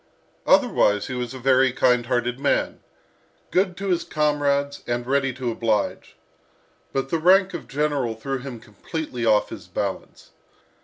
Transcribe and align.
Otherwise 0.47 1.05
he 1.05 1.13
was 1.13 1.31
a 1.35 1.37
very 1.37 1.71
kind 1.71 2.07
hearted 2.07 2.39
man, 2.39 2.79
good 3.51 3.77
to 3.77 3.89
his 3.89 4.03
comrades, 4.03 4.81
and 4.87 5.05
ready 5.05 5.31
to 5.31 5.51
oblige. 5.51 6.15
But 6.91 7.09
the 7.09 7.19
rank 7.19 7.53
of 7.53 7.67
general 7.67 8.15
threw 8.15 8.39
him 8.39 8.59
completely 8.59 9.27
off 9.27 9.49
his 9.51 9.67
balance. 9.67 10.31